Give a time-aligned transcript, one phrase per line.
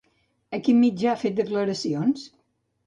[0.57, 2.29] A quin mitjà ha fet declaracions?